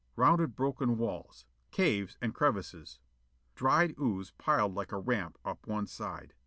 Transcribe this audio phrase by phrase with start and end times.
[0.15, 1.45] Rounded broken walls.
[1.69, 2.97] Caves and crevices.
[3.53, 6.33] Dried ooze piled like a ramp up one side.